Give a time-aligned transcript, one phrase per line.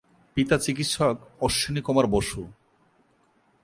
[0.37, 1.15] পিতা চিকিৎসক
[1.41, 2.41] অশ্বিনী কুমার বসু।